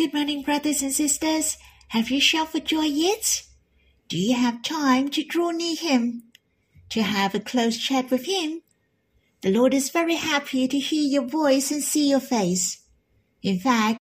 Good 0.00 0.14
morning, 0.14 0.40
brothers 0.40 0.80
and 0.80 0.94
sisters. 0.94 1.58
Have 1.88 2.08
you 2.08 2.22
shouted 2.22 2.52
for 2.52 2.60
joy 2.60 2.86
yet? 2.86 3.42
Do 4.08 4.16
you 4.16 4.34
have 4.34 4.62
time 4.62 5.10
to 5.10 5.22
draw 5.22 5.50
near 5.50 5.76
Him? 5.76 6.22
To 6.88 7.02
have 7.02 7.34
a 7.34 7.38
close 7.38 7.76
chat 7.76 8.10
with 8.10 8.24
Him? 8.24 8.62
The 9.42 9.50
Lord 9.50 9.74
is 9.74 9.90
very 9.90 10.14
happy 10.14 10.66
to 10.68 10.78
hear 10.78 11.02
your 11.02 11.28
voice 11.28 11.70
and 11.70 11.82
see 11.82 12.08
your 12.08 12.20
face. 12.20 12.82
In 13.42 13.58
fact, 13.58 13.98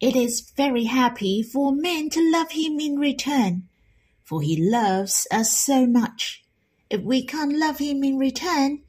it 0.00 0.16
is 0.16 0.52
very 0.56 0.86
happy 0.86 1.44
for 1.44 1.72
men 1.72 2.10
to 2.10 2.32
love 2.32 2.50
Him 2.50 2.80
in 2.80 2.98
return, 2.98 3.68
for 4.24 4.42
He 4.42 4.56
loves 4.60 5.28
us 5.30 5.56
so 5.56 5.86
much. 5.86 6.42
If 6.90 7.02
we 7.02 7.24
can't 7.24 7.56
love 7.56 7.78
Him 7.78 8.02
in 8.02 8.18
return, 8.18 8.82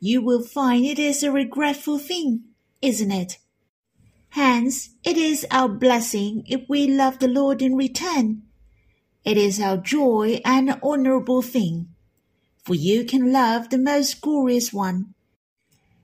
you 0.00 0.20
will 0.20 0.42
find 0.42 0.84
it 0.84 0.98
is 0.98 1.22
a 1.22 1.32
regretful 1.32 1.98
thing, 1.98 2.44
isn't 2.82 3.10
it? 3.10 3.38
Hence, 4.34 4.90
it 5.04 5.16
is 5.16 5.46
our 5.52 5.68
blessing 5.68 6.42
if 6.46 6.62
we 6.68 6.88
love 6.88 7.20
the 7.20 7.28
Lord 7.28 7.62
in 7.62 7.76
return. 7.76 8.42
It 9.24 9.36
is 9.36 9.60
our 9.60 9.76
joy 9.76 10.40
and 10.44 10.76
honorable 10.82 11.40
thing. 11.40 11.94
For 12.64 12.74
you 12.74 13.04
can 13.04 13.30
love 13.30 13.70
the 13.70 13.78
most 13.78 14.20
glorious 14.20 14.72
one. 14.72 15.14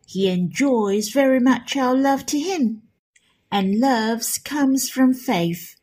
He 0.07 0.29
enjoys 0.29 1.09
very 1.09 1.41
much 1.41 1.77
our 1.77 1.97
love 1.97 2.25
to 2.27 2.39
him, 2.39 2.83
and 3.51 3.81
love 3.81 4.23
comes 4.45 4.89
from 4.89 5.13
faith. 5.13 5.75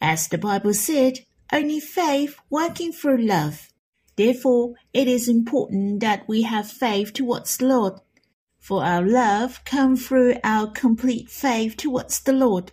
As 0.00 0.26
the 0.26 0.38
Bible 0.38 0.74
said, 0.74 1.20
only 1.52 1.78
faith 1.78 2.40
working 2.50 2.90
through 2.90 3.24
love. 3.24 3.68
Therefore, 4.16 4.74
it 4.92 5.06
is 5.06 5.28
important 5.28 6.00
that 6.00 6.26
we 6.26 6.42
have 6.42 6.68
faith 6.68 7.12
towards 7.12 7.56
the 7.58 7.66
Lord 7.66 8.00
for 8.66 8.84
our 8.84 9.06
love 9.06 9.64
comes 9.64 10.08
through 10.08 10.34
our 10.42 10.66
complete 10.66 11.30
faith 11.30 11.76
towards 11.76 12.18
the 12.18 12.32
Lord. 12.32 12.72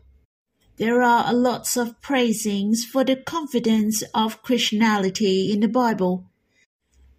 There 0.78 1.04
are 1.04 1.26
a 1.30 1.34
lots 1.34 1.78
of 1.78 2.02
praisings 2.02 2.84
for 2.84 3.04
the 3.04 3.16
confidence 3.16 4.02
of 4.12 4.42
Christianity 4.42 5.52
in 5.54 5.60
the 5.60 5.68
Bible, 5.68 6.26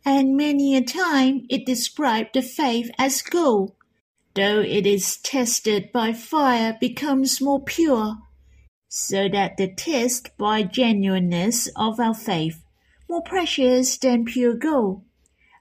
and 0.04 0.36
many 0.36 0.74
a 0.74 0.82
time 0.82 1.46
it 1.48 1.64
describes 1.64 2.30
the 2.34 2.42
faith 2.42 2.90
as 2.98 3.22
gold, 3.22 3.74
though 4.34 4.60
it 4.60 4.88
is 4.88 5.18
tested 5.18 5.92
by 5.92 6.12
fire 6.12 6.76
becomes 6.80 7.40
more 7.40 7.62
pure, 7.62 8.16
so 8.88 9.28
that 9.28 9.56
the 9.56 9.72
test 9.72 10.36
by 10.36 10.64
genuineness 10.64 11.68
of 11.76 12.00
our 12.00 12.12
faith 12.12 12.60
more 13.08 13.22
precious 13.22 13.96
than 13.98 14.24
pure 14.24 14.54
gold. 14.54 15.03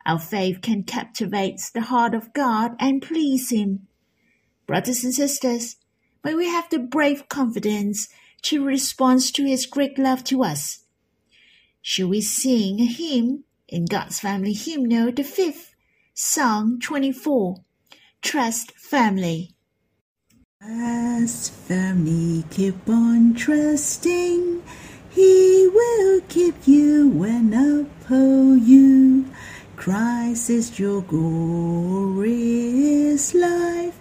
Our 0.06 0.20
faith 0.20 0.62
can 0.62 0.84
captivate 0.84 1.62
the 1.74 1.82
heart 1.82 2.14
of 2.14 2.34
God 2.34 2.72
and 2.80 3.02
please 3.02 3.52
Him. 3.52 3.88
Brothers 4.68 5.04
and 5.04 5.14
sisters, 5.14 5.78
may 6.24 6.36
we 6.36 6.48
have 6.48 6.70
the 6.70 6.80
brave 6.80 7.30
confidence 7.30 8.10
to 8.44 8.66
respond 8.66 9.22
to 9.34 9.46
His 9.46 9.66
great 9.66 9.98
love 9.98 10.24
to 10.26 10.44
us. 10.44 10.84
Shall 11.82 12.10
we 12.10 12.22
sing 12.22 12.80
a 12.80 12.86
hymn 12.86 13.44
in 13.68 13.86
God's 13.86 14.20
Family 14.20 14.54
Hymnal, 14.54 15.12
the 15.12 15.24
fifth, 15.24 15.76
Psalm 16.14 16.80
24, 16.80 17.58
Trust 18.22 18.72
Firmly? 18.74 19.54
Trust 20.62 21.52
firmly, 21.52 22.46
keep 22.50 22.88
on 22.88 23.34
trusting. 23.34 24.64
He 25.10 25.68
will 25.68 26.22
keep 26.30 26.66
you 26.66 27.22
and 27.24 27.54
uphold 27.54 28.62
you. 28.62 29.26
Christ 29.84 30.48
is 30.50 30.80
your 30.80 31.02
glorious 31.02 31.36
life. 33.36 34.00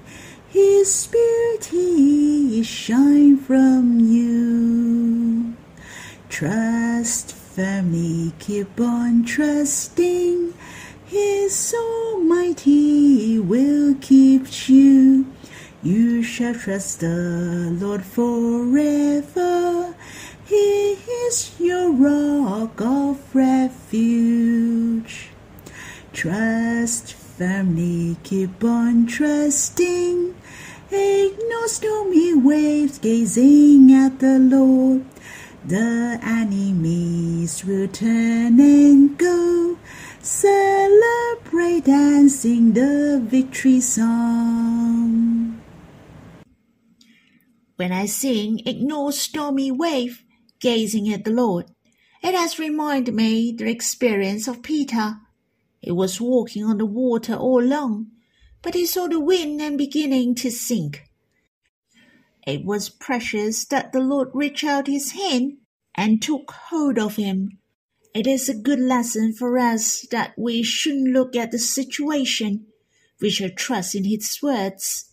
His 0.49 0.95
spirit 0.95 1.65
he 1.65 2.63
shine 2.63 3.37
from 3.37 3.99
you. 3.99 5.57
Trust 6.29 7.35
firmly, 7.35 8.33
keep 8.39 8.79
on 8.81 9.25
trusting. 9.25 10.55
His 11.05 11.75
Almighty 11.77 13.41
will 13.41 13.97
keep 14.01 14.69
you. 14.69 15.27
You 15.83 16.23
shall 16.23 16.55
trust 16.55 17.01
the 17.01 17.71
Lord 17.73 18.05
forever. 18.05 19.97
He 20.47 20.93
is 21.27 21.59
your 21.59 21.91
rock 21.91 22.81
of 22.81 23.35
refuge. 23.35 24.32
Trust 26.23 27.15
firmly, 27.15 28.17
keep 28.23 28.63
on 28.63 29.07
trusting. 29.07 30.37
Ignore 30.89 31.67
stormy 31.67 32.33
waves, 32.33 33.01
gazing 33.01 33.93
at 33.93 34.21
the 34.21 34.39
Lord. 34.39 35.05
The 35.67 36.21
enemies 36.23 37.65
will 37.65 37.89
turn 37.89 38.61
and 38.61 39.19
go. 39.19 39.77
Celebrate 40.21 41.89
and 41.89 42.31
sing 42.31 42.73
the 42.73 43.21
victory 43.21 43.81
song. 43.81 45.61
When 47.75 47.91
I 47.91 48.07
sing 48.07 48.61
Ignore 48.65 49.11
Stormy 49.11 49.73
Wave, 49.73 50.23
gazing 50.61 51.13
at 51.13 51.25
the 51.25 51.33
Lord, 51.33 51.67
it 52.23 52.37
has 52.37 52.61
reminded 52.61 53.13
me 53.13 53.51
the 53.51 53.69
experience 53.69 54.47
of 54.47 54.63
Peter 54.63 55.17
he 55.83 55.91
was 55.91 56.21
walking 56.21 56.63
on 56.63 56.79
the 56.79 56.87
water 56.87 57.35
all 57.35 57.61
along, 57.61 58.07
but 58.63 58.75
he 58.75 58.87
saw 58.87 59.09
the 59.09 59.19
wind 59.19 59.61
and 59.61 59.77
beginning 59.77 60.37
to 60.37 60.49
sink. 60.49 61.11
It 62.47 62.65
was 62.65 62.89
precious 62.89 63.65
that 63.67 63.93
the 63.93 63.99
Lord 63.99 64.29
reached 64.33 64.63
out 64.63 64.87
his 64.87 65.11
hand 65.11 65.59
and 65.97 66.23
took 66.23 66.53
hold 66.53 67.01
of 67.01 67.17
him. 67.17 67.59
It 68.15 68.29
is 68.29 68.49
a 68.49 68.55
good 68.55 68.79
lesson 68.79 69.33
for 69.33 69.59
us 69.59 70.07
that 70.13 70.35
we 70.39 70.63
shouldn't 70.63 71.13
look 71.13 71.35
at 71.35 71.51
the 71.51 71.59
situation. 71.59 72.67
We 73.21 73.31
should 73.31 73.57
trust 73.57 73.97
in 73.97 74.05
his 74.05 74.39
words. 74.41 75.13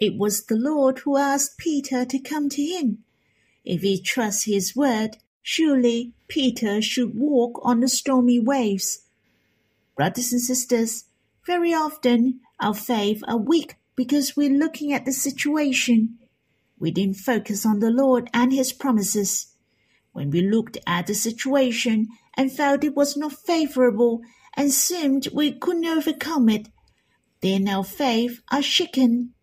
It 0.00 0.18
was 0.18 0.46
the 0.46 0.56
Lord 0.56 1.00
who 1.00 1.16
asked 1.16 1.58
Peter 1.58 2.04
to 2.04 2.18
come 2.18 2.48
to 2.48 2.62
him. 2.62 3.04
If 3.64 3.82
he 3.82 4.02
trusts 4.02 4.44
his 4.44 4.74
word, 4.74 5.18
surely 5.42 6.14
Peter 6.26 6.82
should 6.82 7.16
walk 7.16 7.60
on 7.62 7.78
the 7.80 7.88
stormy 7.88 8.40
waves 8.40 9.04
Brothers 9.98 10.30
and 10.30 10.40
sisters, 10.40 11.06
very 11.44 11.74
often 11.74 12.38
our 12.60 12.72
faith 12.72 13.20
are 13.26 13.36
weak 13.36 13.74
because 13.96 14.36
we're 14.36 14.56
looking 14.56 14.92
at 14.92 15.04
the 15.04 15.10
situation. 15.10 16.18
We 16.78 16.92
didn't 16.92 17.16
focus 17.16 17.66
on 17.66 17.80
the 17.80 17.90
Lord 17.90 18.30
and 18.32 18.52
His 18.52 18.72
promises. 18.72 19.48
When 20.12 20.30
we 20.30 20.40
looked 20.40 20.78
at 20.86 21.08
the 21.08 21.14
situation 21.14 22.06
and 22.36 22.52
felt 22.52 22.84
it 22.84 22.94
was 22.94 23.16
not 23.16 23.32
favorable 23.32 24.20
and 24.56 24.70
seemed 24.70 25.26
we 25.34 25.50
couldn't 25.50 25.86
overcome 25.86 26.48
it, 26.48 26.68
then 27.40 27.68
our 27.68 27.82
faith 27.82 28.40
are 28.52 28.62
shaken. 28.62 29.34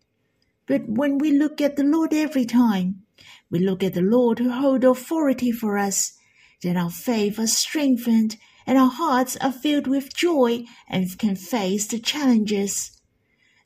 But 0.66 0.88
when 0.88 1.18
we 1.18 1.32
look 1.32 1.60
at 1.60 1.76
the 1.76 1.84
Lord 1.84 2.14
every 2.14 2.46
time, 2.46 3.02
we 3.50 3.58
look 3.58 3.82
at 3.82 3.92
the 3.92 4.00
Lord 4.00 4.38
who 4.38 4.50
hold 4.50 4.84
authority 4.84 5.52
for 5.52 5.76
us, 5.76 6.14
then 6.62 6.78
our 6.78 6.88
faith 6.88 7.38
are 7.38 7.46
strengthened 7.46 8.38
and 8.66 8.76
our 8.76 8.90
hearts 8.90 9.36
are 9.36 9.52
filled 9.52 9.86
with 9.86 10.16
joy 10.16 10.64
and 10.88 11.18
can 11.18 11.36
face 11.36 11.86
the 11.86 12.00
challenges. 12.00 13.00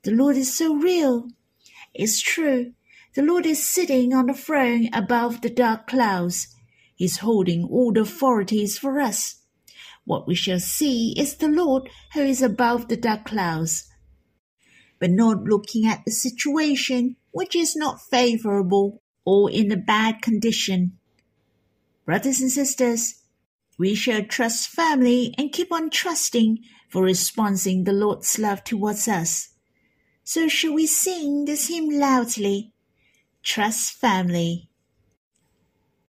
The 0.02 0.12
Lord 0.12 0.36
is 0.36 0.54
so 0.56 0.74
real. 0.74 1.28
It's 1.94 2.20
true. 2.20 2.72
The 3.14 3.22
Lord 3.22 3.46
is 3.46 3.68
sitting 3.68 4.14
on 4.14 4.26
the 4.26 4.34
throne 4.34 4.88
above 4.92 5.40
the 5.40 5.50
dark 5.50 5.86
clouds. 5.86 6.54
He's 6.94 7.18
holding 7.18 7.64
all 7.64 7.92
the 7.92 8.02
authorities 8.02 8.78
for 8.78 9.00
us. 9.00 9.40
What 10.04 10.28
we 10.28 10.34
shall 10.34 10.60
see 10.60 11.14
is 11.18 11.36
the 11.36 11.48
Lord 11.48 11.88
who 12.14 12.22
is 12.22 12.42
above 12.42 12.88
the 12.88 12.96
dark 12.96 13.24
clouds. 13.24 13.88
But 14.98 15.10
not 15.10 15.44
looking 15.44 15.86
at 15.86 16.04
the 16.04 16.12
situation 16.12 17.16
which 17.32 17.56
is 17.56 17.74
not 17.74 18.00
favorable 18.00 19.02
or 19.24 19.50
in 19.50 19.72
a 19.72 19.76
bad 19.76 20.20
condition. 20.22 20.98
Brothers 22.04 22.40
and 22.40 22.50
sisters, 22.50 23.19
we 23.80 23.94
shall 23.94 24.22
trust 24.22 24.68
firmly 24.68 25.34
and 25.38 25.52
keep 25.52 25.72
on 25.72 25.88
trusting 25.88 26.58
for 26.90 27.02
responding 27.02 27.84
the 27.84 27.94
Lord's 27.94 28.38
love 28.38 28.62
towards 28.62 29.08
us. 29.08 29.48
So 30.22 30.48
shall 30.48 30.74
we 30.74 30.86
sing 30.86 31.46
this 31.46 31.68
hymn 31.68 31.88
loudly? 31.88 32.74
Trust 33.42 33.94
firmly. 33.94 34.68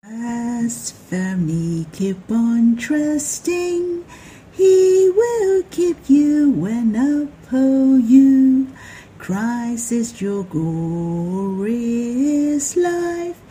Trust 0.01 0.95
firmly, 0.95 1.87
keep 1.91 2.31
on 2.31 2.77
trusting. 2.77 4.05
He 4.53 5.11
will 5.13 5.63
keep 5.69 6.09
you 6.09 6.65
and 6.65 6.95
uphold 6.95 8.05
you. 8.05 8.69
Christ 9.17 9.91
is 9.91 10.21
your 10.21 10.45
glorious 10.45 11.57
life. 12.77 13.41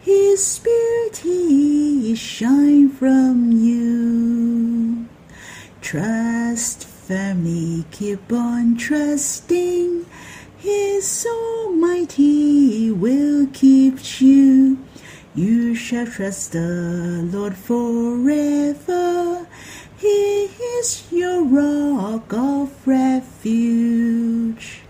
His 0.00 0.42
spirit 0.46 1.18
he 1.18 1.75
shine 2.14 2.88
from 2.88 3.52
you. 3.52 5.06
Trust 5.80 6.84
firmly, 6.84 7.84
keep 7.90 8.32
on 8.32 8.76
trusting. 8.76 10.06
His 10.58 11.26
Almighty 11.28 12.90
will 12.90 13.46
keep 13.52 14.20
you. 14.20 14.78
you. 15.34 15.74
shall 15.74 16.06
trust 16.06 16.52
the 16.52 17.28
Lord 17.32 17.56
forever. 17.56 19.46
He 19.98 20.48
is 20.78 21.06
your 21.10 21.44
rock 21.44 22.32
of 22.32 22.86
refuge. 22.86 24.82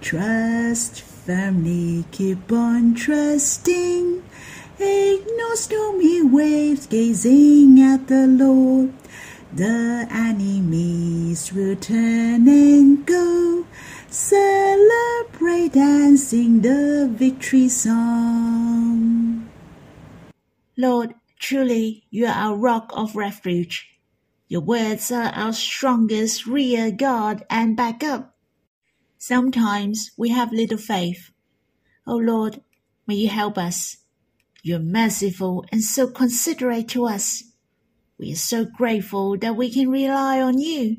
Trust 0.00 1.02
firmly, 1.02 2.04
keep 2.10 2.50
on 2.52 2.94
trusting. 2.94 4.22
Ignore 4.78 5.56
stormy 5.56 6.22
waves, 6.22 6.86
gazing 6.86 7.80
at 7.80 8.08
the 8.08 8.26
Lord. 8.26 8.92
The 9.52 10.08
enemies 10.10 11.52
will 11.52 11.76
turn 11.76 12.48
and 12.48 13.04
go. 13.04 13.66
Celebrate 14.08 15.76
and 15.76 16.18
sing 16.18 16.62
the 16.62 17.08
victory 17.12 17.68
song. 17.68 19.48
Lord, 20.76 21.14
truly 21.38 22.04
you 22.10 22.26
are 22.26 22.34
our 22.34 22.56
rock 22.56 22.92
of 22.94 23.14
refuge. 23.14 23.98
Your 24.48 24.62
words 24.62 25.12
are 25.12 25.32
our 25.34 25.52
strongest 25.52 26.46
rear 26.46 26.90
guard 26.90 27.44
and 27.50 27.76
backup. 27.76 28.34
Sometimes 29.18 30.12
we 30.16 30.30
have 30.30 30.50
little 30.52 30.78
faith. 30.78 31.30
O 32.06 32.14
oh 32.14 32.16
Lord, 32.16 32.62
may 33.06 33.14
you 33.14 33.28
help 33.28 33.58
us. 33.58 34.01
You're 34.64 34.78
merciful 34.78 35.64
and 35.72 35.82
so 35.82 36.06
considerate 36.06 36.88
to 36.90 37.06
us. 37.06 37.42
We 38.16 38.32
are 38.32 38.36
so 38.36 38.64
grateful 38.64 39.36
that 39.38 39.56
we 39.56 39.72
can 39.72 39.90
rely 39.90 40.40
on 40.40 40.60
you. 40.60 40.98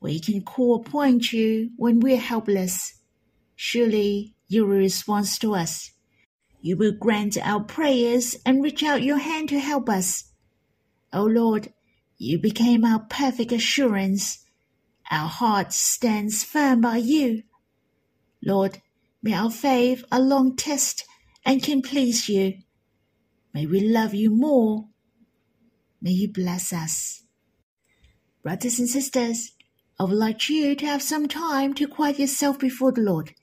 We 0.00 0.18
can 0.18 0.42
call 0.42 0.76
upon 0.76 1.20
you 1.20 1.70
when 1.76 2.00
we're 2.00 2.16
helpless. 2.16 2.94
Surely 3.54 4.34
you 4.48 4.64
will 4.64 4.78
respond 4.78 5.26
to 5.40 5.54
us. 5.54 5.92
You 6.62 6.78
will 6.78 6.92
grant 6.92 7.36
our 7.46 7.62
prayers 7.62 8.36
and 8.46 8.62
reach 8.62 8.82
out 8.82 9.02
your 9.02 9.18
hand 9.18 9.50
to 9.50 9.58
help 9.58 9.90
us. 9.90 10.24
O 11.12 11.24
Lord, 11.24 11.74
you 12.16 12.38
became 12.38 12.84
our 12.84 13.00
perfect 13.00 13.52
assurance. 13.52 14.46
Our 15.10 15.28
heart 15.28 15.74
stands 15.74 16.42
firm 16.42 16.80
by 16.80 16.96
you. 16.96 17.42
Lord, 18.42 18.80
may 19.22 19.34
our 19.34 19.50
faith 19.50 20.04
a 20.10 20.20
long 20.20 20.56
test 20.56 21.04
and 21.44 21.62
can 21.62 21.82
please 21.82 22.28
you. 22.28 22.61
May 23.54 23.66
we 23.66 23.80
love 23.80 24.14
you 24.14 24.30
more. 24.30 24.88
May 26.00 26.12
you 26.12 26.32
bless 26.32 26.72
us. 26.72 27.22
Brothers 28.42 28.78
and 28.78 28.88
sisters, 28.88 29.52
I 30.00 30.04
would 30.04 30.14
like 30.14 30.48
you 30.48 30.74
to 30.74 30.86
have 30.86 31.02
some 31.02 31.28
time 31.28 31.74
to 31.74 31.86
quiet 31.86 32.18
yourself 32.18 32.58
before 32.58 32.92
the 32.92 33.02
Lord. 33.02 33.34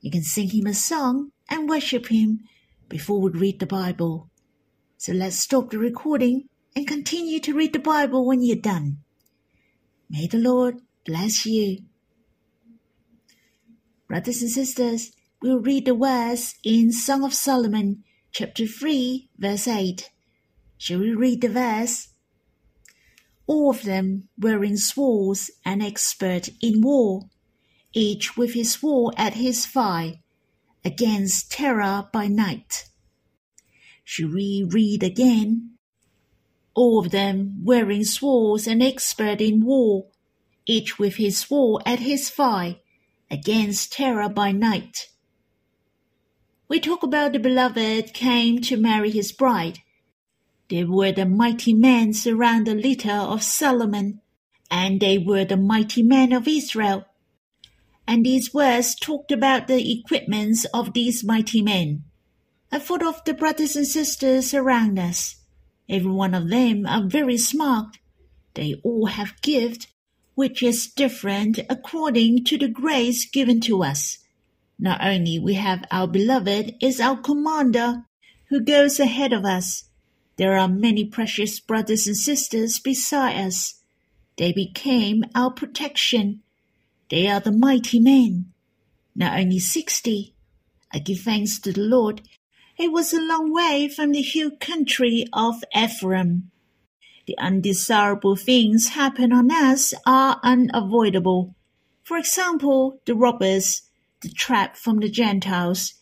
You 0.00 0.10
can 0.10 0.22
sing 0.22 0.50
Him 0.50 0.66
a 0.66 0.74
song 0.74 1.30
and 1.48 1.68
worship 1.68 2.08
Him 2.08 2.40
before 2.88 3.20
we 3.20 3.30
read 3.30 3.60
the 3.60 3.66
Bible. 3.66 4.28
So 4.98 5.12
let's 5.12 5.38
stop 5.38 5.70
the 5.70 5.78
recording 5.78 6.48
and 6.74 6.86
continue 6.86 7.40
to 7.40 7.54
read 7.54 7.72
the 7.72 7.78
Bible 7.78 8.26
when 8.26 8.42
you're 8.42 8.56
done. 8.56 8.98
May 10.10 10.26
the 10.26 10.38
Lord 10.38 10.80
bless 11.04 11.46
you. 11.46 11.78
Brothers 14.08 14.42
and 14.42 14.50
sisters, 14.50 15.12
we'll 15.40 15.60
read 15.60 15.86
the 15.86 15.94
verse 15.94 16.54
in 16.62 16.92
Song 16.92 17.24
of 17.24 17.34
Solomon, 17.34 18.04
chapter 18.38 18.66
3, 18.66 19.30
verse 19.38 19.66
8. 19.66 20.10
Shall 20.76 20.98
we 20.98 21.14
read 21.14 21.40
the 21.40 21.48
verse? 21.48 22.08
All 23.46 23.70
of 23.70 23.84
them 23.84 24.28
were 24.38 24.62
in 24.62 24.76
swords 24.76 25.50
and 25.64 25.82
expert 25.82 26.50
in 26.60 26.82
war, 26.82 27.30
each 27.94 28.36
with 28.36 28.52
his 28.52 28.74
sword 28.74 29.14
at 29.16 29.32
his 29.32 29.64
thigh, 29.64 30.20
against 30.84 31.50
terror 31.50 32.10
by 32.12 32.26
night. 32.26 32.90
Shall 34.04 34.28
we 34.28 34.68
read 34.70 35.02
again? 35.02 35.78
All 36.74 36.98
of 36.98 37.12
them 37.12 37.62
wearing 37.64 38.04
swords 38.04 38.66
and 38.66 38.82
expert 38.82 39.40
in 39.40 39.64
war, 39.64 40.08
each 40.66 40.98
with 40.98 41.16
his 41.16 41.38
sword 41.38 41.84
at 41.86 42.00
his 42.00 42.28
thigh, 42.28 42.80
against 43.30 43.94
terror 43.94 44.28
by 44.28 44.52
night. 44.52 45.08
We 46.68 46.80
talk 46.80 47.04
about 47.04 47.32
the 47.32 47.38
beloved 47.38 48.12
came 48.12 48.60
to 48.62 48.76
marry 48.76 49.10
his 49.10 49.30
bride. 49.30 49.78
They 50.68 50.82
were 50.82 51.12
the 51.12 51.24
mighty 51.24 51.72
men 51.72 52.12
around 52.26 52.66
the 52.66 52.74
litter 52.74 53.12
of 53.12 53.44
Solomon, 53.44 54.20
and 54.68 54.98
they 54.98 55.16
were 55.16 55.44
the 55.44 55.56
mighty 55.56 56.02
men 56.02 56.32
of 56.32 56.48
Israel. 56.48 57.06
And 58.08 58.26
these 58.26 58.52
words 58.52 58.96
talked 58.96 59.30
about 59.30 59.68
the 59.68 60.00
equipments 60.00 60.64
of 60.74 60.92
these 60.92 61.22
mighty 61.22 61.62
men. 61.62 62.02
I 62.72 62.80
thought 62.80 63.04
of 63.04 63.22
the 63.24 63.34
brothers 63.34 63.76
and 63.76 63.86
sisters 63.86 64.52
around 64.52 64.98
us. 64.98 65.36
Every 65.88 66.10
one 66.10 66.34
of 66.34 66.50
them 66.50 66.84
are 66.84 67.06
very 67.06 67.38
smart. 67.38 67.98
They 68.54 68.74
all 68.82 69.06
have 69.06 69.40
gift, 69.40 69.86
which 70.34 70.64
is 70.64 70.88
different 70.88 71.60
according 71.70 72.44
to 72.46 72.58
the 72.58 72.68
grace 72.68 73.24
given 73.24 73.60
to 73.62 73.84
us. 73.84 74.18
Not 74.78 75.02
only 75.02 75.38
we 75.38 75.54
have 75.54 75.84
our 75.90 76.06
beloved 76.06 76.74
is 76.80 77.00
our 77.00 77.16
commander 77.16 78.04
who 78.48 78.60
goes 78.60 79.00
ahead 79.00 79.32
of 79.32 79.44
us. 79.44 79.84
There 80.36 80.56
are 80.56 80.68
many 80.68 81.04
precious 81.04 81.58
brothers 81.60 82.06
and 82.06 82.16
sisters 82.16 82.78
beside 82.78 83.36
us. 83.36 83.82
They 84.36 84.52
became 84.52 85.24
our 85.34 85.50
protection. 85.50 86.42
They 87.08 87.26
are 87.28 87.40
the 87.40 87.52
mighty 87.52 87.98
men. 88.00 88.52
Not 89.14 89.38
only 89.38 89.58
sixty. 89.58 90.34
I 90.92 90.98
give 90.98 91.20
thanks 91.20 91.58
to 91.60 91.72
the 91.72 91.80
Lord. 91.80 92.22
It 92.78 92.92
was 92.92 93.12
a 93.14 93.20
long 93.20 93.52
way 93.52 93.88
from 93.88 94.12
the 94.12 94.20
hill 94.20 94.50
country 94.60 95.26
of 95.32 95.64
Ephraim. 95.74 96.50
The 97.26 97.38
undesirable 97.38 98.36
things 98.36 98.88
happen 98.88 99.32
on 99.32 99.50
us 99.50 99.94
are 100.04 100.38
unavoidable. 100.42 101.54
For 102.04 102.18
example, 102.18 103.00
the 103.06 103.14
robbers, 103.14 103.82
the 104.22 104.30
trap 104.30 104.76
from 104.76 104.98
the 104.98 105.10
Gentiles. 105.10 105.94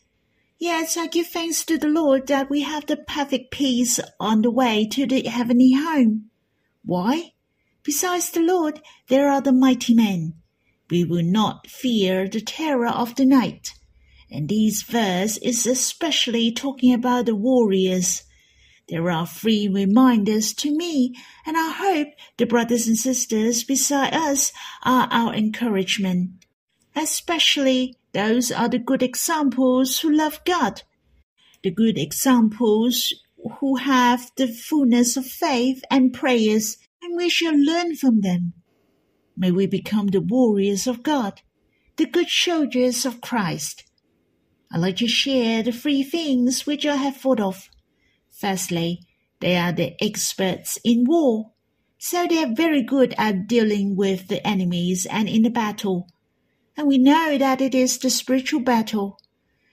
Yes, 0.58 0.96
I 0.96 1.08
give 1.08 1.26
thanks 1.26 1.64
to 1.64 1.76
the 1.76 1.88
Lord 1.88 2.28
that 2.28 2.49
we 2.49 2.62
have 2.62 2.87
the 2.87 2.96
perfect 2.96 3.50
peace 3.50 4.00
on 4.20 4.43
the 4.43 4.50
way 4.50 4.87
to 4.93 5.06
the 5.06 5.22
heavenly 5.22 5.72
home. 5.72 6.31
Why? 6.84 7.32
Besides 7.82 8.31
the 8.31 8.40
Lord, 8.40 8.81
there 9.08 9.28
are 9.28 9.40
the 9.40 9.52
mighty 9.52 9.94
men. 9.94 10.34
We 10.90 11.05
will 11.05 11.25
not 11.25 11.66
fear 11.66 12.28
the 12.28 12.40
terror 12.40 12.88
of 12.88 13.16
the 13.16 13.26
night. 13.26 13.72
And 14.31 14.49
this 14.49 14.82
verse 14.82 15.37
is 15.38 15.67
especially 15.67 16.52
talking 16.52 16.94
about 16.94 17.26
the 17.26 17.34
warriors. 17.34 18.22
There 18.89 19.10
are 19.10 19.27
three 19.27 19.69
reminders 19.69 20.53
to 20.55 20.77
me, 20.77 21.15
and 21.46 21.56
I 21.56 21.70
hope 21.70 22.08
the 22.36 22.46
brothers 22.46 22.86
and 22.86 22.98
sisters 22.98 23.65
beside 23.65 24.15
us 24.15 24.53
are 24.82 25.08
our 25.10 25.34
encouragement. 25.34 26.44
Especially 26.94 27.96
those 28.15 28.53
are 28.53 28.69
the 28.69 28.79
good 28.79 29.03
examples 29.03 29.99
who 29.99 30.11
love 30.11 30.41
God, 30.44 30.83
the 31.65 31.71
good 31.71 31.99
examples 31.99 33.13
who 33.59 33.77
have 33.77 34.31
the 34.37 34.47
fullness 34.47 35.17
of 35.17 35.27
faith 35.27 35.83
and 35.91 36.15
prayers, 36.15 36.79
and 37.03 37.17
we 37.17 37.29
shall 37.29 37.56
learn 37.56 37.97
from 37.97 38.21
them. 38.21 38.53
May 39.37 39.51
we 39.51 39.67
become 39.67 40.06
the 40.06 40.21
warriors 40.21 40.87
of 40.87 41.03
God, 41.03 41.43
the 41.97 42.06
good 42.06 42.29
soldiers 42.29 43.05
of 43.05 43.21
Christ. 43.21 43.85
I'd 44.73 44.81
like 44.81 44.97
to 44.99 45.09
share 45.09 45.65
the 45.65 45.73
three 45.73 46.05
things 46.05 46.67
which 46.67 46.87
I 46.87 46.97
have 46.97 47.17
thought 47.17 47.41
of. 47.41 47.69
Firstly, 48.31 49.01
they 49.41 49.56
are 49.56 49.73
the 49.73 49.97
experts 50.01 50.79
in 50.85 51.05
war, 51.05 51.51
so 51.99 52.27
they 52.29 52.44
are 52.44 52.55
very 52.55 52.83
good 52.83 53.13
at 53.19 53.49
dealing 53.49 53.97
with 53.97 54.29
the 54.29 54.47
enemies 54.47 55.05
and 55.11 55.29
in 55.29 55.43
the 55.43 55.51
battle 55.51 56.06
and 56.76 56.86
we 56.86 56.98
know 56.98 57.38
that 57.38 57.60
it 57.60 57.74
is 57.74 57.98
the 57.98 58.10
spiritual 58.10 58.60
battle. 58.60 59.19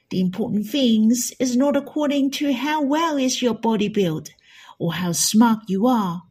The 0.10 0.20
important 0.20 0.68
things 0.68 1.32
is 1.40 1.56
not 1.56 1.76
according 1.76 2.32
to 2.32 2.54
how 2.54 2.84
well 2.84 3.18
is 3.18 3.42
your 3.42 3.54
body 3.54 3.88
built 3.88 4.30
or 4.78 4.94
how 4.94 5.14
smart 5.14 5.60
you 5.68 5.88
are. 5.88 6.24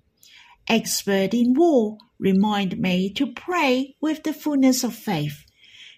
Expert 0.68 1.34
in 1.34 1.54
war 1.54 1.98
remind 2.18 2.78
me 2.78 3.10
to 3.14 3.32
pray 3.32 3.96
with 4.00 4.22
the 4.22 4.32
fullness 4.32 4.84
of 4.84 4.94
faith, 4.94 5.44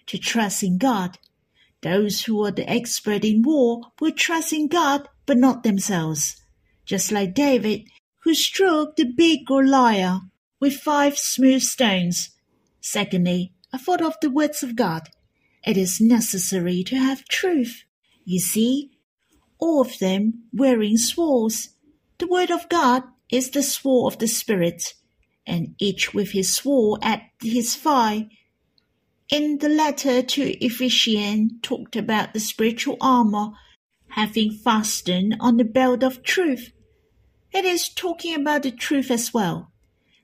to 0.07 0.17
trust 0.17 0.63
in 0.63 0.77
God. 0.77 1.17
Those 1.81 2.23
who 2.23 2.43
are 2.45 2.51
the 2.51 2.69
expert 2.69 3.25
in 3.25 3.41
war 3.43 3.81
will 3.99 4.13
trust 4.13 4.53
in 4.53 4.69
God 4.69 5.07
but 5.25 5.37
not 5.37 5.63
themselves. 5.63 6.41
Just 6.85 7.11
like 7.11 7.33
David, 7.33 7.83
who 8.23 8.33
struck 8.33 8.95
the 8.95 9.03
big 9.03 9.45
Goliath 9.45 10.21
with 10.59 10.75
five 10.75 11.17
smooth 11.17 11.61
stones. 11.61 12.29
Secondly, 12.79 13.53
I 13.73 13.79
thought 13.79 14.01
of 14.01 14.15
the 14.21 14.29
words 14.29 14.61
of 14.61 14.75
God. 14.75 15.09
It 15.65 15.77
is 15.77 15.99
necessary 15.99 16.83
to 16.83 16.95
have 16.95 17.25
truth. 17.25 17.85
You 18.23 18.39
see, 18.39 18.91
all 19.57 19.81
of 19.81 19.97
them 19.97 20.43
wearing 20.53 20.97
swords. 20.97 21.69
The 22.19 22.27
word 22.27 22.51
of 22.51 22.69
God 22.69 23.03
is 23.31 23.49
the 23.49 23.63
sword 23.63 24.13
of 24.13 24.19
the 24.19 24.27
Spirit, 24.27 24.93
and 25.47 25.73
each 25.79 26.13
with 26.13 26.31
his 26.31 26.53
sword 26.53 26.99
at 27.03 27.23
his 27.41 27.75
thigh. 27.75 28.29
In 29.29 29.57
the 29.57 29.69
letter 29.69 30.21
to 30.21 30.63
Ephesians 30.63 31.53
talked 31.63 31.95
about 31.95 32.33
the 32.33 32.39
spiritual 32.39 32.97
armor, 33.01 33.53
having 34.09 34.51
fastened 34.51 35.35
on 35.39 35.57
the 35.57 35.63
belt 35.63 36.03
of 36.03 36.21
truth. 36.21 36.71
It 37.51 37.65
is 37.65 37.89
talking 37.89 38.35
about 38.35 38.61
the 38.63 38.71
truth 38.71 39.09
as 39.09 39.33
well. 39.33 39.71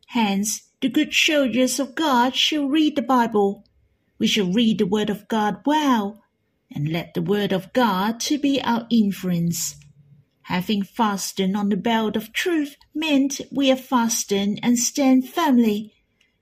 Hence, 0.08 0.69
the 0.82 0.90
good 0.90 1.14
soldiers 1.14 1.80
of 1.80 1.96
God 1.96 2.36
shall 2.36 2.68
read 2.68 2.96
the 2.96 3.02
Bible. 3.02 3.66
We 4.18 4.28
shall 4.28 4.52
read 4.52 4.78
the 4.78 4.86
Word 4.86 5.10
of 5.10 5.28
God 5.28 5.62
well, 5.66 6.24
and 6.74 6.88
let 6.88 7.14
the 7.14 7.22
Word 7.22 7.52
of 7.52 7.74
God 7.74 8.20
to 8.22 8.38
be 8.38 8.62
our 8.62 8.88
influence. 8.90 9.76
Having 10.44 10.84
fastened 10.84 11.56
on 11.56 11.70
the 11.70 11.78
belt 11.78 12.16
of 12.16 12.34
truth 12.34 12.76
meant 12.96 13.42
we 13.52 13.72
are 13.72 13.76
fastened 13.76 14.60
and 14.64 14.80
stand 14.80 15.30
firmly, 15.30 15.94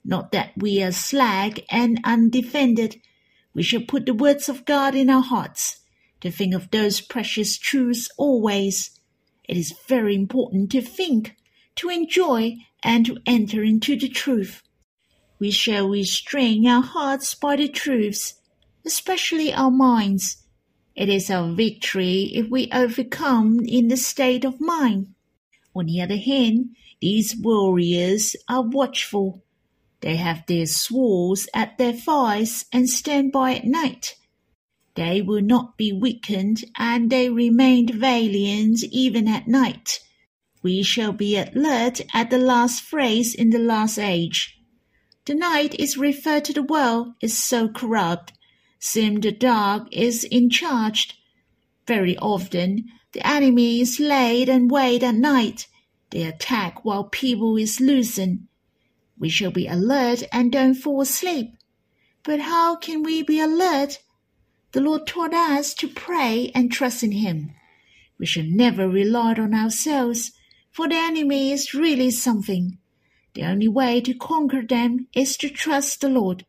not 0.06 0.32
that 0.32 0.52
we 0.56 0.82
are 0.82 0.92
slack 0.92 1.60
and 1.70 2.00
undefended. 2.04 3.02
We 3.54 3.64
shall 3.64 3.82
put 3.82 4.06
the 4.06 4.14
words 4.14 4.50
of 4.50 4.66
God 4.66 4.96
in 4.96 5.10
our 5.10 5.24
hearts, 5.24 5.80
to 6.22 6.32
think 6.32 6.54
of 6.54 6.72
those 6.72 7.02
precious 7.02 7.58
truths 7.58 8.08
always. 8.18 8.92
It 9.50 9.58
is 9.58 9.74
very 9.88 10.16
important 10.16 10.72
to 10.72 10.82
think, 10.82 11.36
to 11.78 11.90
enjoy, 11.90 12.58
and 12.84 13.06
to 13.06 13.18
enter 13.26 13.64
into 13.64 13.98
the 13.98 14.10
truth. 14.10 14.62
We 15.40 15.52
shall 15.52 15.90
restrain 15.90 16.68
our 16.68 16.84
hearts 16.84 17.36
by 17.36 17.56
the 17.56 17.68
truths, 17.68 18.36
especially 18.86 19.54
our 19.54 19.72
minds 19.72 20.38
it 20.98 21.10
is 21.10 21.30
our 21.30 21.52
victory 21.54 22.32
if 22.34 22.50
we 22.50 22.72
overcome 22.74 23.60
in 23.60 23.88
the 23.88 23.98
state 23.98 24.44
of 24.44 24.60
mind. 24.60 25.14
On 25.76 25.86
the 25.86 26.02
other 26.02 26.18
hand, 26.18 26.76
these 27.00 27.36
warriors 27.38 28.36
are 28.50 28.64
watchful. 28.64 29.44
They 30.02 30.16
have 30.16 30.44
their 30.48 30.66
swords 30.66 31.48
at 31.54 31.78
their 31.78 31.94
thighs 31.94 32.66
and 32.74 32.90
stand 32.90 33.32
by 33.32 33.54
at 33.54 33.66
night. 33.66 34.16
They 34.96 35.22
will 35.22 35.44
not 35.44 35.78
be 35.78 35.94
weakened, 35.94 36.64
and 36.80 37.12
they 37.12 37.30
remained 37.30 37.92
valiant 37.92 38.84
even 38.86 39.28
at 39.28 39.48
night. 39.48 40.00
We 40.64 40.84
shall 40.84 41.12
be 41.12 41.38
alert 41.38 42.02
at 42.14 42.30
the 42.30 42.38
last 42.38 42.82
phrase 42.82 43.34
in 43.36 43.52
the 43.52 43.60
last 43.60 43.98
age. 43.98 44.60
The 45.26 45.36
night 45.36 45.76
is 45.80 45.98
referred 45.98 46.46
to 46.46 46.54
the 46.54 46.64
world 46.64 47.14
is 47.22 47.38
so 47.38 47.68
corrupt 47.70 48.34
Sim 48.80 49.22
the 49.22 49.32
dog 49.32 49.88
is 49.92 50.24
in 50.24 50.50
charge. 50.52 51.20
Very 51.88 52.16
often, 52.20 52.86
the 53.12 53.26
enemy 53.26 53.82
is 53.82 54.00
laid 54.00 54.50
and 54.50 54.70
wait 54.70 55.02
at 55.02 55.16
night. 55.16 55.68
They 56.12 56.24
attack 56.24 56.86
while 56.86 57.06
people 57.06 57.58
is 57.58 57.82
losing. 57.82 58.48
We 59.18 59.30
shall 59.30 59.50
be 59.50 59.68
alert 59.68 60.24
and 60.32 60.52
don't 60.52 60.76
fall 60.76 61.02
asleep. 61.02 61.58
But 62.24 62.42
how 62.42 62.76
can 62.76 63.02
we 63.02 63.24
be 63.24 63.40
alert? 63.40 64.00
The 64.74 64.82
Lord 64.82 65.08
taught 65.08 65.34
us 65.34 65.74
to 65.76 65.88
pray 65.88 66.52
and 66.54 66.72
trust 66.72 67.02
in 67.02 67.14
Him. 67.14 67.52
We 68.20 68.28
should 68.28 68.52
never 68.52 68.88
rely 68.88 69.34
on 69.34 69.56
ourselves, 69.56 70.32
for 70.78 70.88
the 70.88 70.96
enemy 70.96 71.52
is 71.52 71.74
really 71.74 72.12
something. 72.12 72.78
The 73.34 73.42
only 73.42 73.68
way 73.68 74.00
to 74.02 74.14
conquer 74.14 74.62
them 74.62 75.08
is 75.12 75.36
to 75.38 75.50
trust 75.50 76.02
the 76.02 76.08
Lord. 76.08 76.46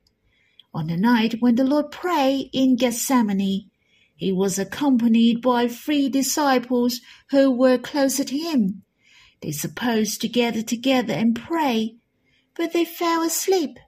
On 0.75 0.89
the 0.89 0.99
night 0.99 1.37
when 1.41 1.55
the 1.55 1.65
Lord 1.65 1.91
prayed 1.91 2.51
in 2.53 2.77
Gethsemane, 2.77 3.71
he 4.15 4.31
was 4.31 4.59
accompanied 4.59 5.41
by 5.41 5.67
three 5.67 6.11
disciples 6.11 7.01
who 7.31 7.51
were 7.51 7.79
closer 7.79 8.23
to 8.23 8.37
him. 8.37 8.83
They 9.41 9.51
supposed 9.51 10.21
to 10.21 10.29
gather 10.29 10.61
together 10.61 11.15
and 11.15 11.35
pray, 11.35 11.97
but 12.55 12.75
they 12.75 12.85
fell 12.85 13.23
asleep. 13.23 13.79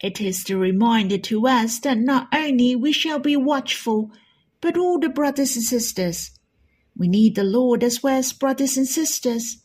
It 0.00 0.20
is 0.20 0.44
the 0.44 0.56
reminder 0.56 1.18
to 1.18 1.48
us 1.48 1.80
that 1.80 1.98
not 1.98 2.28
only 2.32 2.76
we 2.76 2.92
shall 2.92 3.18
be 3.18 3.36
watchful, 3.36 4.12
but 4.60 4.76
all 4.76 5.00
the 5.00 5.08
brothers 5.08 5.56
and 5.56 5.64
sisters. 5.64 6.35
We 6.96 7.08
need 7.08 7.34
the 7.34 7.44
Lord 7.44 7.84
as 7.84 8.02
well 8.02 8.18
as 8.18 8.32
brothers 8.32 8.76
and 8.76 8.88
sisters. 8.88 9.58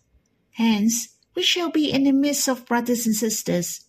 Hence, 0.51 1.15
we 1.35 1.43
shall 1.43 1.71
be 1.71 1.89
in 1.89 2.03
the 2.03 2.11
midst 2.11 2.49
of 2.49 2.65
brothers 2.65 3.05
and 3.05 3.15
sisters. 3.15 3.85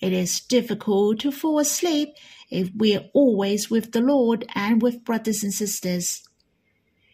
It 0.00 0.12
is 0.12 0.40
difficult 0.40 1.20
to 1.20 1.30
fall 1.30 1.60
asleep 1.60 2.08
if 2.50 2.70
we 2.76 2.96
are 2.96 3.04
always 3.14 3.70
with 3.70 3.92
the 3.92 4.00
Lord 4.00 4.44
and 4.54 4.82
with 4.82 5.04
brothers 5.04 5.44
and 5.44 5.54
sisters. 5.54 6.28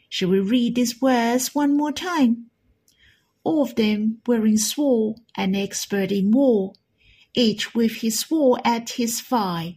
Shall 0.08 0.30
we 0.30 0.40
read 0.40 0.74
these 0.74 1.02
words 1.02 1.54
one 1.54 1.76
more 1.76 1.92
time? 1.92 2.46
All 3.44 3.62
of 3.62 3.74
them 3.74 4.22
wearing 4.26 4.56
sword 4.56 5.18
and 5.34 5.54
expert 5.54 6.10
in 6.10 6.30
war, 6.30 6.72
each 7.34 7.74
with 7.74 7.96
his 7.96 8.20
sword 8.20 8.62
at 8.64 8.90
his 8.90 9.20
thigh, 9.20 9.76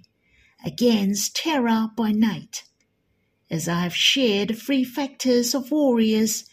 against 0.64 1.36
terror 1.36 1.90
by 1.98 2.12
night. 2.14 2.64
As 3.52 3.68
I 3.68 3.82
have 3.82 3.94
shared 3.94 4.48
the 4.48 4.54
three 4.54 4.86
factors 4.86 5.54
of 5.54 5.72
warriors, 5.72 6.46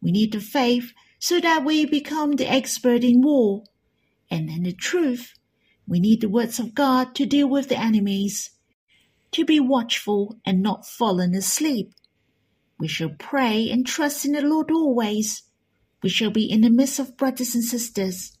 we 0.00 0.12
need 0.12 0.30
the 0.30 0.40
faith 0.40 0.92
so 1.18 1.40
that 1.40 1.64
we 1.64 1.84
become 1.84 2.32
the 2.36 2.48
expert 2.48 3.02
in 3.02 3.22
war, 3.22 3.64
and 4.30 4.48
then 4.48 4.62
the 4.62 4.72
truth 4.72 5.34
we 5.88 5.98
need 5.98 6.20
the 6.20 6.28
words 6.28 6.60
of 6.60 6.74
God 6.74 7.14
to 7.16 7.26
deal 7.26 7.48
with 7.48 7.70
the 7.70 7.78
enemies, 7.78 8.50
to 9.32 9.44
be 9.44 9.58
watchful 9.58 10.38
and 10.46 10.62
not 10.62 10.86
fallen 10.86 11.34
asleep. 11.34 11.92
We 12.78 12.86
shall 12.86 13.10
pray 13.18 13.68
and 13.68 13.84
trust 13.84 14.24
in 14.24 14.32
the 14.32 14.40
Lord 14.40 14.70
always. 14.70 15.42
We 16.02 16.08
shall 16.08 16.30
be 16.30 16.48
in 16.48 16.60
the 16.60 16.70
midst 16.70 17.00
of 17.00 17.16
brothers 17.16 17.56
and 17.56 17.64
sisters. 17.64 18.38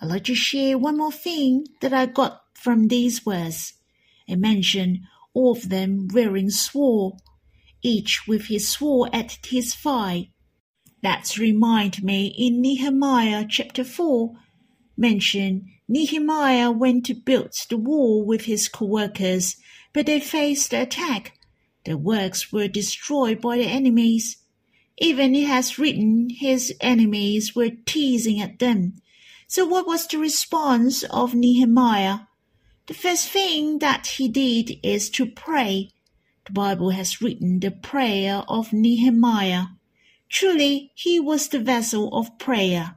I'd 0.00 0.08
like 0.08 0.24
to 0.24 0.36
share 0.36 0.78
one 0.78 0.98
more 0.98 1.10
thing 1.10 1.66
that 1.80 1.92
I 1.92 2.06
got 2.06 2.42
from 2.54 2.86
these 2.86 3.26
words. 3.26 3.74
It 4.28 4.38
mentioned 4.38 5.00
all 5.38 5.52
of 5.52 5.68
them 5.68 6.08
wearing 6.12 6.50
sword, 6.50 7.14
each 7.80 8.26
with 8.26 8.46
his 8.46 8.68
sword 8.68 9.08
at 9.12 9.38
his 9.46 9.72
thigh. 9.72 10.30
That 11.00 11.38
remind 11.38 12.02
me 12.02 12.34
in 12.36 12.60
Nehemiah 12.60 13.46
chapter 13.48 13.84
4, 13.84 14.32
mention 14.96 15.70
Nehemiah 15.86 16.72
went 16.72 17.06
to 17.06 17.14
build 17.14 17.52
the 17.70 17.76
wall 17.76 18.26
with 18.26 18.46
his 18.46 18.68
co-workers, 18.68 19.54
but 19.92 20.06
they 20.06 20.18
faced 20.18 20.72
the 20.72 20.82
attack. 20.82 21.38
Their 21.84 21.96
works 21.96 22.52
were 22.52 22.66
destroyed 22.66 23.40
by 23.40 23.58
the 23.58 23.64
enemies. 23.66 24.38
Even 24.98 25.36
it 25.36 25.46
has 25.46 25.78
written 25.78 26.30
his 26.30 26.74
enemies 26.80 27.54
were 27.54 27.70
teasing 27.86 28.40
at 28.40 28.58
them. 28.58 28.94
So 29.46 29.64
what 29.64 29.86
was 29.86 30.04
the 30.08 30.18
response 30.18 31.04
of 31.04 31.32
Nehemiah? 31.32 32.26
The 32.88 32.94
first 32.94 33.28
thing 33.28 33.80
that 33.80 34.06
he 34.06 34.28
did 34.28 34.80
is 34.82 35.10
to 35.10 35.26
pray. 35.26 35.90
The 36.46 36.52
Bible 36.52 36.88
has 36.88 37.20
written 37.20 37.60
the 37.60 37.70
prayer 37.70 38.42
of 38.48 38.72
Nehemiah. 38.72 39.66
Truly, 40.30 40.90
he 40.94 41.20
was 41.20 41.48
the 41.48 41.58
vessel 41.58 42.08
of 42.16 42.38
prayer. 42.38 42.94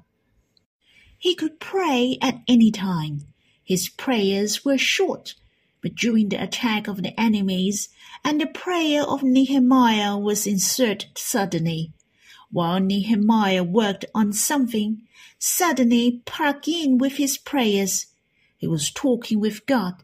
He 1.17 1.35
could 1.35 1.59
pray 1.59 2.17
at 2.21 2.39
any 2.47 2.71
time. 2.71 3.27
His 3.65 3.89
prayers 3.89 4.63
were 4.63 4.77
short, 4.77 5.35
but 5.81 5.95
during 5.95 6.29
the 6.29 6.41
attack 6.41 6.87
of 6.87 7.03
the 7.03 7.19
enemies, 7.19 7.89
and 8.23 8.39
the 8.39 8.47
prayer 8.47 9.03
of 9.03 9.23
Nehemiah 9.23 10.17
was 10.17 10.47
inserted 10.47 11.09
suddenly. 11.17 11.91
While 12.49 12.79
Nehemiah 12.79 13.65
worked 13.65 14.05
on 14.15 14.31
something, 14.31 15.01
suddenly 15.37 16.21
struck 16.25 16.65
in 16.69 16.97
with 16.97 17.17
his 17.17 17.37
prayers. 17.37 18.07
He 18.61 18.67
was 18.67 18.91
talking 18.91 19.39
with 19.39 19.65
God. 19.65 20.03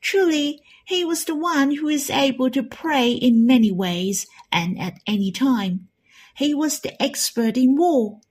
Truly, 0.00 0.62
he 0.86 1.04
was 1.04 1.26
the 1.26 1.36
one 1.36 1.76
who 1.76 1.88
is 1.88 2.08
able 2.08 2.48
to 2.50 2.62
pray 2.62 3.12
in 3.12 3.44
many 3.46 3.70
ways 3.70 4.26
and 4.50 4.80
at 4.80 4.98
any 5.06 5.30
time. 5.30 5.88
He 6.34 6.54
was 6.54 6.80
the 6.80 7.00
expert 7.00 7.58
in 7.58 7.76
war. 7.76 8.22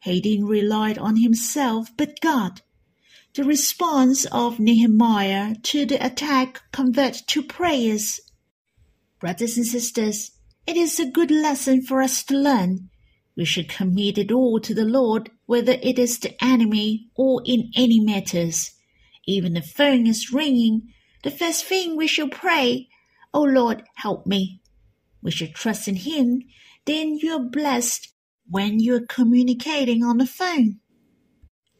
He 0.00 0.22
didn't 0.22 0.46
rely 0.46 0.94
on 0.94 1.16
himself 1.16 1.90
but 1.94 2.22
God. 2.22 2.62
The 3.34 3.44
response 3.44 4.24
of 4.32 4.58
Nehemiah 4.58 5.56
to 5.64 5.84
the 5.84 6.02
attack 6.04 6.62
converted 6.72 7.28
to 7.28 7.42
prayers. 7.42 8.20
Brothers 9.20 9.58
and 9.58 9.66
sisters, 9.66 10.30
it 10.66 10.78
is 10.78 10.98
a 10.98 11.10
good 11.10 11.30
lesson 11.30 11.82
for 11.82 12.00
us 12.00 12.24
to 12.24 12.34
learn. 12.34 12.88
We 13.36 13.44
should 13.44 13.68
commit 13.68 14.16
it 14.16 14.32
all 14.32 14.58
to 14.60 14.72
the 14.72 14.86
Lord, 14.86 15.30
whether 15.44 15.72
it 15.82 15.98
is 15.98 16.18
the 16.18 16.42
enemy 16.42 17.10
or 17.14 17.42
in 17.44 17.70
any 17.76 18.00
matters. 18.00 18.70
Even 19.28 19.52
the 19.52 19.60
phone 19.60 20.06
is 20.06 20.32
ringing, 20.32 20.88
the 21.22 21.30
first 21.30 21.66
thing 21.66 21.96
we 21.96 22.06
shall 22.06 22.30
pray, 22.30 22.88
O 23.34 23.42
Lord, 23.42 23.82
help 23.96 24.26
me. 24.26 24.62
We 25.22 25.30
should 25.30 25.54
trust 25.54 25.86
in 25.86 25.96
Him, 25.96 26.44
then 26.86 27.14
you 27.16 27.34
are 27.34 27.50
blessed 27.50 28.14
when 28.48 28.80
you're 28.80 29.04
communicating 29.06 30.02
on 30.02 30.16
the 30.16 30.24
phone. 30.26 30.78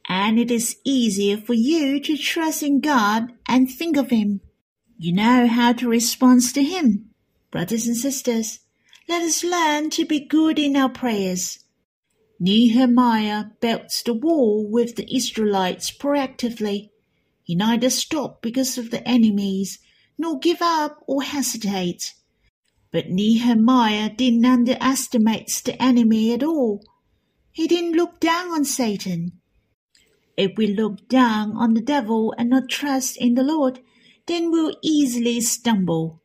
And 0.06 0.38
it 0.38 0.50
is 0.50 0.76
easier 0.84 1.38
for 1.38 1.54
you 1.54 2.00
to 2.00 2.18
trust 2.18 2.62
in 2.62 2.82
God 2.82 3.32
and 3.48 3.70
think 3.70 3.96
of 3.96 4.10
Him. 4.10 4.42
You 4.98 5.14
know 5.14 5.46
how 5.46 5.72
to 5.72 5.88
respond 5.88 6.42
to 6.52 6.62
Him. 6.62 7.14
Brothers 7.50 7.86
and 7.86 7.96
sisters, 7.96 8.58
let 9.08 9.22
us 9.22 9.42
learn 9.42 9.88
to 9.90 10.04
be 10.04 10.20
good 10.20 10.58
in 10.58 10.76
our 10.76 10.90
prayers. 10.90 11.60
Nehemiah 12.38 13.46
built 13.62 14.02
the 14.04 14.12
wall 14.12 14.68
with 14.70 14.96
the 14.96 15.16
Israelites 15.16 15.90
proactively. 15.90 16.90
He 17.48 17.54
neither 17.54 17.88
stopped 17.88 18.42
because 18.42 18.76
of 18.76 18.90
the 18.90 19.08
enemies, 19.08 19.78
nor 20.18 20.38
give 20.38 20.60
up 20.60 21.02
or 21.06 21.22
hesitate. 21.22 22.12
But 22.92 23.08
Nehemiah 23.08 24.10
didn't 24.14 24.44
underestimate 24.44 25.62
the 25.64 25.82
enemy 25.82 26.34
at 26.34 26.42
all. 26.42 26.84
He 27.50 27.66
didn't 27.66 27.96
look 27.96 28.20
down 28.20 28.52
on 28.52 28.66
Satan. 28.66 29.40
If 30.36 30.58
we 30.58 30.66
look 30.66 31.08
down 31.08 31.56
on 31.56 31.72
the 31.72 31.80
devil 31.80 32.34
and 32.36 32.50
not 32.50 32.68
trust 32.68 33.16
in 33.16 33.34
the 33.34 33.42
Lord, 33.42 33.80
then 34.26 34.50
we'll 34.50 34.76
easily 34.82 35.40
stumble. 35.40 36.20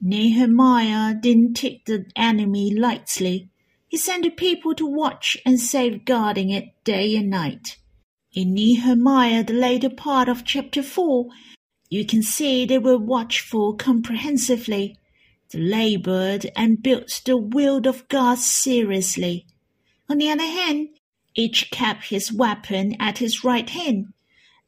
Nehemiah 0.00 1.16
didn't 1.20 1.52
take 1.52 1.84
the 1.84 2.06
enemy 2.16 2.74
lightly. 2.74 3.50
He 3.88 3.98
sent 3.98 4.22
the 4.22 4.30
people 4.30 4.74
to 4.76 4.86
watch 4.86 5.36
and 5.44 5.60
safeguarding 5.60 6.48
it 6.48 6.82
day 6.82 7.14
and 7.14 7.28
night. 7.28 7.76
In 8.36 8.52
Nehemiah, 8.52 9.42
the 9.42 9.54
later 9.54 9.88
part 9.88 10.28
of 10.28 10.44
chapter 10.44 10.82
4, 10.82 11.26
you 11.88 12.04
can 12.04 12.22
see 12.22 12.66
they 12.66 12.76
were 12.76 12.98
watchful 12.98 13.72
comprehensively. 13.72 14.98
They 15.52 15.58
labored 15.58 16.50
and 16.54 16.82
built 16.82 17.22
the 17.24 17.38
will 17.38 17.88
of 17.88 18.06
God 18.08 18.36
seriously. 18.36 19.46
On 20.10 20.18
the 20.18 20.28
other 20.28 20.44
hand, 20.44 20.90
each 21.34 21.70
kept 21.70 22.10
his 22.10 22.30
weapon 22.30 22.94
at 23.00 23.16
his 23.18 23.42
right 23.42 23.70
hand 23.70 24.12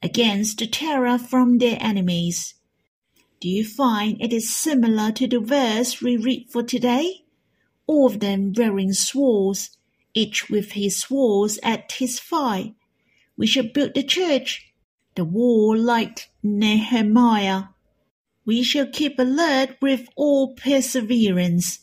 against 0.02 0.60
the 0.60 0.66
terror 0.66 1.18
from 1.18 1.58
their 1.58 1.76
enemies. 1.78 2.54
Do 3.38 3.50
you 3.50 3.66
find 3.66 4.16
it 4.18 4.32
is 4.32 4.56
similar 4.56 5.12
to 5.12 5.26
the 5.26 5.40
verse 5.40 6.00
we 6.00 6.16
read 6.16 6.48
for 6.50 6.62
today? 6.62 7.24
All 7.86 8.06
of 8.06 8.20
them 8.20 8.54
wearing 8.56 8.94
swords, 8.94 9.76
each 10.14 10.48
with 10.48 10.72
his 10.72 10.96
swords 11.02 11.58
at 11.62 11.92
his 11.92 12.18
thigh. 12.18 12.72
We 13.38 13.46
shall 13.46 13.68
build 13.72 13.94
the 13.94 14.02
church, 14.02 14.74
the 15.14 15.24
wall 15.24 15.78
like 15.78 16.28
Nehemiah. 16.42 17.68
We 18.44 18.64
shall 18.64 18.88
keep 18.88 19.16
alert 19.18 19.76
with 19.80 20.08
all 20.16 20.54
perseverance. 20.54 21.78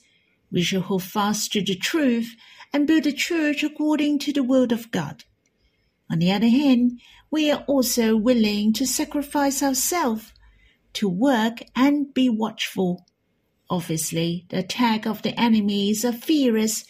We 0.51 0.61
shall 0.61 0.81
hold 0.81 1.03
fast 1.03 1.53
to 1.53 1.61
the 1.61 1.75
truth 1.75 2.35
and 2.73 2.85
build 2.85 3.07
a 3.07 3.13
church 3.13 3.63
according 3.63 4.19
to 4.19 4.33
the 4.33 4.43
word 4.43 4.73
of 4.73 4.91
God. 4.91 5.23
On 6.11 6.19
the 6.19 6.33
other 6.33 6.49
hand, 6.49 6.99
we 7.31 7.49
are 7.49 7.63
also 7.67 8.17
willing 8.17 8.73
to 8.73 8.85
sacrifice 8.85 9.63
ourselves 9.63 10.33
to 10.93 11.07
work 11.07 11.63
and 11.73 12.13
be 12.13 12.29
watchful. 12.29 13.05
Obviously, 13.69 14.45
the 14.49 14.59
attack 14.59 15.05
of 15.05 15.21
the 15.21 15.39
enemies 15.39 16.03
are 16.03 16.11
fierce, 16.11 16.83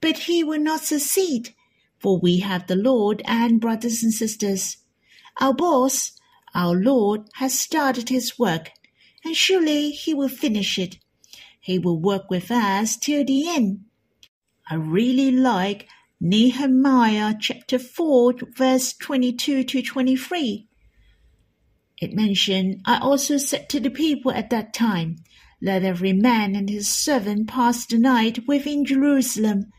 but 0.00 0.16
he 0.16 0.44
will 0.44 0.60
not 0.60 0.80
succeed, 0.80 1.54
for 2.02 2.18
we 2.18 2.40
have 2.40 2.66
the 2.66 2.76
Lord 2.76 3.22
and 3.24 3.60
brothers 3.60 4.02
and 4.02 4.12
sisters. 4.12 4.78
Our 5.40 5.54
boss, 5.54 6.12
our 6.54 6.74
Lord, 6.74 7.22
has 7.34 7.58
started 7.58 8.08
his 8.08 8.38
work, 8.38 8.72
and 9.24 9.36
surely 9.36 9.90
he 9.90 10.12
will 10.12 10.28
finish 10.28 10.78
it. 10.78 10.98
He 11.60 11.78
will 11.78 12.00
work 12.00 12.28
with 12.28 12.50
us 12.50 12.96
till 12.96 13.24
the 13.24 13.48
end. 13.48 13.84
I 14.68 14.74
really 14.74 15.30
like 15.30 15.88
Nehemiah 16.20 17.34
chapter 17.40 17.78
4, 17.78 18.34
verse 18.56 18.92
22 18.94 19.64
to 19.64 19.82
23. 19.82 20.68
It 22.00 22.14
mentioned, 22.14 22.80
I 22.84 22.98
also 22.98 23.36
said 23.36 23.68
to 23.68 23.80
the 23.80 23.90
people 23.90 24.32
at 24.32 24.50
that 24.50 24.74
time, 24.74 25.16
Let 25.60 25.84
every 25.84 26.12
man 26.12 26.56
and 26.56 26.68
his 26.68 26.88
servant 26.88 27.46
pass 27.46 27.86
the 27.86 27.98
night 27.98 28.46
within 28.48 28.84
Jerusalem, 28.84 29.72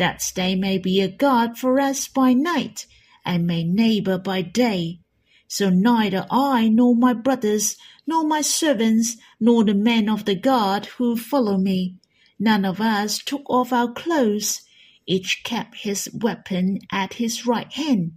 that 0.00 0.32
they 0.34 0.56
may 0.56 0.78
be 0.78 1.00
a 1.00 1.08
guard 1.08 1.58
for 1.58 1.78
us 1.78 2.08
by 2.08 2.32
night, 2.32 2.86
and 3.24 3.46
my 3.46 3.62
neighbor 3.62 4.18
by 4.18 4.40
day. 4.42 4.98
So 5.46 5.68
neither 5.68 6.26
I 6.30 6.68
nor 6.68 6.96
my 6.96 7.12
brothers, 7.12 7.76
nor 8.06 8.24
my 8.24 8.40
servants, 8.40 9.16
nor 9.38 9.62
the 9.62 9.74
men 9.74 10.08
of 10.08 10.24
the 10.24 10.34
guard 10.34 10.86
who 10.86 11.16
follow 11.16 11.58
me, 11.58 11.96
None 12.42 12.64
of 12.64 12.80
us 12.80 13.18
took 13.18 13.48
off 13.50 13.70
our 13.70 13.92
clothes. 13.92 14.62
Each 15.06 15.42
kept 15.44 15.76
his 15.76 16.08
weapon 16.14 16.78
at 16.90 17.14
his 17.14 17.46
right 17.46 17.70
hand. 17.70 18.12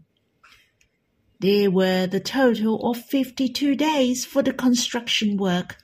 There 1.40 1.70
were 1.70 2.08
the 2.08 2.22
total 2.22 2.90
of 2.90 3.04
fifty-two 3.04 3.76
days 3.76 4.24
for 4.24 4.42
the 4.42 4.54
construction 4.54 5.36
work. 5.36 5.76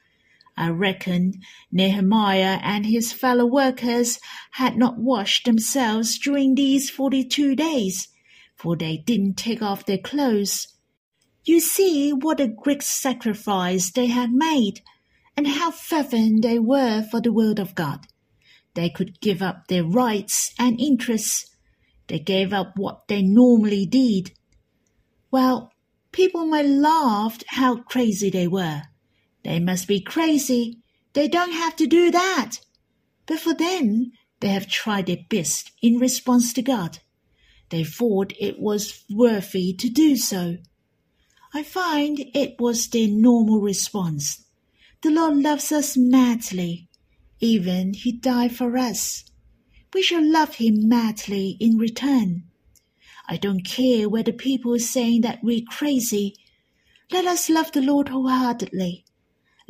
I 0.60 0.68
reckon 0.72 1.36
Nehemiah 1.72 2.60
and 2.62 2.86
his 2.86 3.14
fellow 3.14 3.46
workers 3.46 4.20
had 4.52 4.76
not 4.76 4.98
washed 4.98 5.46
themselves 5.46 6.20
during 6.20 6.54
these 6.54 6.90
forty-two 6.90 7.56
days, 7.56 8.10
for 8.58 8.76
they 8.76 8.98
didn't 8.98 9.36
take 9.36 9.62
off 9.62 9.86
their 9.86 9.98
clothes. 9.98 10.68
You 11.46 11.62
see 11.62 12.12
what 12.12 12.42
a 12.42 12.48
great 12.50 12.84
sacrifice 12.84 13.90
they 13.90 14.08
had 14.08 14.34
made, 14.34 14.82
and 15.38 15.48
how 15.48 15.72
fervent 15.72 16.42
they 16.42 16.60
were 16.60 17.04
for 17.10 17.22
the 17.22 17.32
word 17.32 17.58
of 17.58 17.74
God. 17.74 18.06
They 18.74 18.90
could 18.90 19.22
give 19.22 19.42
up 19.42 19.68
their 19.68 19.86
rights 19.86 20.54
and 20.60 20.78
interests. 20.78 21.56
They 22.08 22.20
gave 22.20 22.52
up 22.52 22.74
what 22.76 23.08
they 23.08 23.22
normally 23.22 23.86
did. 23.86 24.32
Well, 25.32 25.72
people 26.12 26.46
might 26.46 26.66
laugh 26.66 27.42
how 27.48 27.78
crazy 27.78 28.30
they 28.30 28.48
were. 28.48 28.82
They 29.50 29.60
must 29.60 29.88
be 29.88 30.00
crazy. 30.00 30.78
They 31.14 31.28
don't 31.28 31.54
have 31.54 31.76
to 31.78 31.88
do 31.88 32.12
that. 32.12 32.58
But 33.26 33.40
for 33.40 33.56
them, 33.56 34.12
they 34.42 34.50
have 34.50 34.68
tried 34.68 35.08
their 35.08 35.26
best 35.28 35.72
in 35.82 35.98
response 35.98 36.54
to 36.54 36.62
God. 36.62 37.00
They 37.70 37.84
thought 37.84 38.32
it 38.40 38.60
was 38.60 39.04
worthy 39.10 39.74
to 39.74 39.90
do 39.90 40.18
so. 40.18 40.58
I 41.52 41.64
find 41.64 42.20
it 42.36 42.58
was 42.60 42.90
their 42.90 43.08
normal 43.08 43.60
response. 43.60 44.46
The 45.02 45.10
Lord 45.10 45.38
loves 45.38 45.72
us 45.72 45.98
madly. 45.98 46.88
Even 47.40 47.96
he 47.96 48.12
died 48.12 48.56
for 48.56 48.78
us. 48.78 49.24
We 49.96 50.04
shall 50.04 50.24
love 50.24 50.58
him 50.58 50.88
madly 50.88 51.58
in 51.60 51.80
return. 51.80 52.44
I 53.28 53.38
don't 53.38 53.66
care 53.66 54.08
whether 54.08 54.32
people 54.32 54.76
are 54.76 54.80
saying 54.96 55.22
that 55.22 55.44
we're 55.44 55.66
crazy. 55.68 56.36
Let 57.12 57.26
us 57.26 57.50
love 57.50 57.72
the 57.72 57.82
Lord 57.82 58.10
wholeheartedly. 58.10 59.06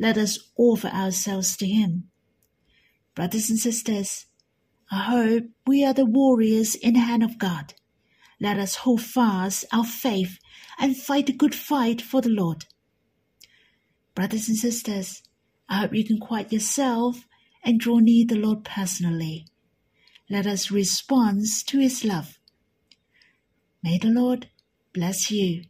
Let 0.00 0.16
us 0.16 0.38
offer 0.56 0.88
ourselves 0.88 1.58
to 1.58 1.66
him. 1.66 2.08
Brothers 3.14 3.50
and 3.50 3.58
sisters, 3.58 4.24
I 4.90 5.02
hope 5.02 5.44
we 5.66 5.84
are 5.84 5.92
the 5.92 6.06
warriors 6.06 6.74
in 6.74 6.94
the 6.94 7.00
hand 7.00 7.22
of 7.22 7.38
God. 7.38 7.74
Let 8.40 8.58
us 8.58 8.76
hold 8.76 9.02
fast 9.02 9.66
our 9.70 9.84
faith 9.84 10.38
and 10.78 10.96
fight 10.96 11.26
the 11.26 11.34
good 11.34 11.54
fight 11.54 12.00
for 12.00 12.22
the 12.22 12.30
Lord. 12.30 12.64
Brothers 14.14 14.48
and 14.48 14.56
sisters, 14.56 15.22
I 15.68 15.80
hope 15.80 15.94
you 15.94 16.04
can 16.04 16.18
quiet 16.18 16.50
yourself 16.50 17.26
and 17.62 17.78
draw 17.78 17.98
near 17.98 18.24
the 18.26 18.36
Lord 18.36 18.64
personally. 18.64 19.46
Let 20.30 20.46
us 20.46 20.70
respond 20.70 21.42
to 21.66 21.78
his 21.78 22.06
love. 22.06 22.38
May 23.82 23.98
the 23.98 24.08
Lord 24.08 24.48
bless 24.94 25.30
you. 25.30 25.64